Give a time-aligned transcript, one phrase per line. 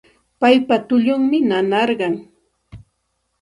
[0.39, 2.15] Paypa tullunmi nanarqan